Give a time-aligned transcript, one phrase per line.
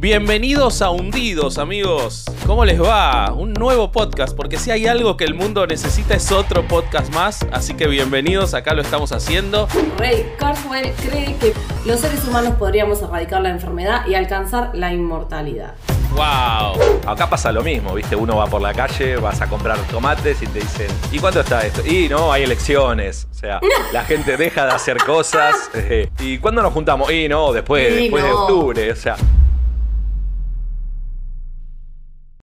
[0.00, 2.24] Bienvenidos a Hundidos, amigos.
[2.46, 3.34] ¿Cómo les va?
[3.34, 7.46] Un nuevo podcast, porque si hay algo que el mundo necesita es otro podcast más,
[7.52, 9.68] así que bienvenidos, acá lo estamos haciendo.
[9.98, 11.52] Ray Kurzweil cree que
[11.84, 15.74] los seres humanos podríamos erradicar la enfermedad y alcanzar la inmortalidad.
[16.12, 16.80] ¡Wow!
[17.06, 18.16] Acá pasa lo mismo, ¿viste?
[18.16, 21.60] Uno va por la calle, vas a comprar tomates y te dicen, ¿y cuánto está
[21.66, 21.84] esto?
[21.84, 23.28] Y no, hay elecciones.
[23.30, 23.60] O sea,
[23.92, 25.70] la gente deja de hacer cosas.
[25.92, 27.10] Eh, ¿Y cuándo nos juntamos?
[27.10, 28.92] Y no, después, Y después de octubre.
[28.92, 29.16] O sea,